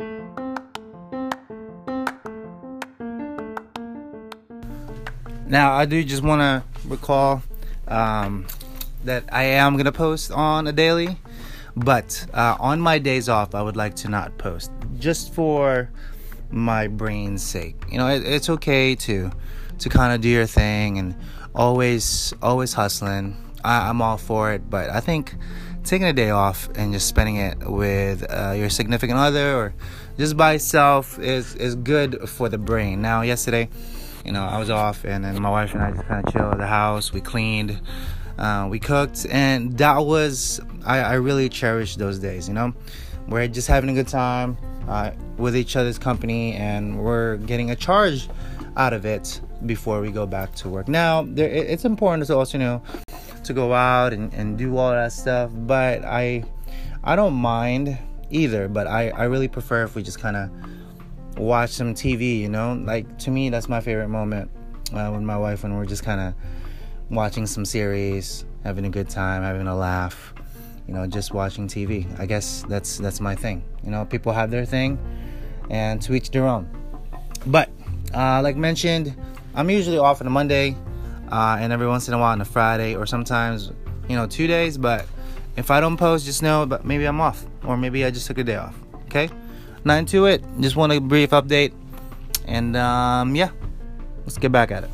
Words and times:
Now, 0.00 0.12
I 5.72 5.86
do 5.86 6.04
just 6.04 6.22
want 6.22 6.40
to 6.40 6.62
recall 6.88 7.42
um, 7.88 8.46
that 9.02 9.24
I 9.32 9.42
am 9.42 9.72
going 9.72 9.86
to 9.86 9.92
post 9.92 10.30
on 10.30 10.68
a 10.68 10.72
daily, 10.72 11.16
but 11.74 12.24
uh, 12.32 12.56
on 12.60 12.80
my 12.80 13.00
days 13.00 13.28
off, 13.28 13.56
I 13.56 13.62
would 13.62 13.74
like 13.74 13.96
to 13.96 14.08
not 14.08 14.38
post 14.38 14.70
just 15.00 15.34
for 15.34 15.90
my 16.48 16.86
brain's 16.86 17.42
sake. 17.42 17.82
You 17.90 17.98
know, 17.98 18.06
it, 18.06 18.24
it's 18.24 18.48
okay 18.50 18.94
to 18.94 19.32
to 19.80 19.88
kind 19.88 20.12
of 20.12 20.20
do 20.20 20.28
your 20.28 20.46
thing 20.46 20.98
and 20.98 21.16
always 21.56 22.32
always 22.40 22.72
hustling. 22.72 23.36
I, 23.64 23.88
I'm 23.88 24.02
all 24.02 24.18
for 24.18 24.52
it, 24.52 24.68
but 24.68 24.90
I 24.90 25.00
think 25.00 25.34
taking 25.84 26.06
a 26.06 26.12
day 26.12 26.30
off 26.30 26.68
and 26.74 26.92
just 26.92 27.06
spending 27.06 27.36
it 27.36 27.58
with 27.70 28.24
uh, 28.30 28.52
your 28.56 28.68
significant 28.70 29.18
other 29.18 29.56
or 29.56 29.74
just 30.16 30.36
by 30.36 30.54
itself 30.54 31.18
is 31.18 31.54
is 31.54 31.74
good 31.74 32.28
for 32.28 32.48
the 32.48 32.58
brain. 32.58 33.00
Now, 33.00 33.22
yesterday 33.22 33.68
you 34.28 34.34
know, 34.34 34.44
I 34.44 34.58
was 34.58 34.68
off, 34.68 35.04
and 35.04 35.24
then 35.24 35.40
my 35.40 35.48
wife 35.48 35.72
and 35.72 35.82
I 35.82 35.90
just 35.90 36.06
kind 36.06 36.26
of 36.26 36.32
chilled 36.32 36.52
at 36.52 36.58
the 36.58 36.66
house. 36.66 37.14
We 37.14 37.22
cleaned, 37.22 37.80
uh, 38.36 38.68
we 38.70 38.78
cooked, 38.78 39.26
and 39.30 39.76
that 39.78 40.04
was 40.04 40.60
I, 40.84 40.98
I 40.98 41.12
really 41.14 41.48
cherish 41.48 41.96
those 41.96 42.18
days. 42.18 42.46
You 42.46 42.52
know, 42.52 42.74
we're 43.26 43.48
just 43.48 43.68
having 43.68 43.88
a 43.88 43.94
good 43.94 44.08
time 44.08 44.58
uh, 44.86 45.12
with 45.38 45.56
each 45.56 45.76
other's 45.76 45.98
company, 45.98 46.52
and 46.52 46.98
we're 46.98 47.38
getting 47.38 47.70
a 47.70 47.76
charge 47.76 48.28
out 48.76 48.92
of 48.92 49.06
it 49.06 49.40
before 49.64 50.02
we 50.02 50.10
go 50.10 50.26
back 50.26 50.54
to 50.56 50.68
work. 50.68 50.88
Now, 50.88 51.22
there, 51.22 51.48
it's 51.48 51.86
important 51.86 52.26
to 52.26 52.36
also 52.36 52.58
know 52.58 52.82
to 53.48 53.52
go 53.52 53.74
out 53.74 54.12
and, 54.12 54.32
and 54.32 54.56
do 54.56 54.76
all 54.76 54.92
that 54.92 55.12
stuff, 55.12 55.50
but 55.52 56.04
I 56.04 56.44
I 57.02 57.16
don't 57.16 57.34
mind 57.34 57.98
either. 58.30 58.68
But 58.68 58.86
I 58.86 59.10
I 59.10 59.24
really 59.24 59.48
prefer 59.48 59.82
if 59.82 59.94
we 59.94 60.02
just 60.02 60.20
kind 60.20 60.36
of 60.36 60.50
watch 61.38 61.70
some 61.70 61.94
TV, 61.94 62.40
you 62.40 62.48
know? 62.48 62.74
Like, 62.74 63.18
to 63.18 63.30
me, 63.30 63.48
that's 63.48 63.68
my 63.68 63.80
favorite 63.80 64.08
moment 64.08 64.50
uh, 64.92 65.10
with 65.12 65.22
my 65.22 65.36
wife 65.36 65.62
when 65.62 65.74
we're 65.76 65.86
just 65.86 66.02
kind 66.02 66.20
of 66.20 66.34
watching 67.10 67.46
some 67.46 67.64
series, 67.64 68.44
having 68.64 68.84
a 68.84 68.90
good 68.90 69.08
time, 69.08 69.42
having 69.42 69.66
a 69.66 69.76
laugh, 69.76 70.34
you 70.86 70.94
know, 70.94 71.06
just 71.06 71.32
watching 71.32 71.68
TV. 71.68 72.06
I 72.18 72.26
guess 72.26 72.64
that's 72.68 72.98
that's 72.98 73.20
my 73.20 73.34
thing. 73.34 73.62
You 73.84 73.90
know, 73.90 74.04
people 74.04 74.32
have 74.32 74.50
their 74.50 74.64
thing, 74.64 74.98
and 75.70 76.00
to 76.02 76.14
each 76.14 76.30
their 76.30 76.46
own. 76.46 76.68
But, 77.46 77.70
uh, 78.12 78.42
like 78.42 78.56
mentioned, 78.56 79.16
I'm 79.54 79.70
usually 79.70 79.98
off 79.98 80.20
on 80.20 80.26
a 80.26 80.30
Monday, 80.30 80.76
uh, 81.30 81.56
and 81.60 81.72
every 81.72 81.86
once 81.86 82.08
in 82.08 82.14
a 82.14 82.18
while 82.18 82.32
on 82.32 82.40
a 82.40 82.44
Friday, 82.44 82.94
or 82.94 83.06
sometimes, 83.06 83.72
you 84.08 84.16
know, 84.16 84.26
two 84.26 84.46
days. 84.46 84.78
But 84.78 85.06
if 85.56 85.70
I 85.70 85.80
don't 85.80 85.96
post, 85.96 86.24
just 86.26 86.42
know, 86.42 86.66
but 86.66 86.84
maybe 86.84 87.04
I'm 87.04 87.20
off, 87.20 87.44
or 87.64 87.76
maybe 87.76 88.04
I 88.04 88.10
just 88.10 88.26
took 88.26 88.38
a 88.38 88.44
day 88.44 88.56
off. 88.56 88.74
Okay 89.06 89.30
not 89.84 89.98
into 89.98 90.26
it. 90.26 90.44
Just 90.60 90.76
want 90.76 90.92
a 90.92 91.00
brief 91.00 91.30
update. 91.30 91.72
And 92.46 92.76
um, 92.76 93.34
yeah, 93.34 93.50
let's 94.20 94.38
get 94.38 94.52
back 94.52 94.70
at 94.70 94.84
it. 94.84 94.90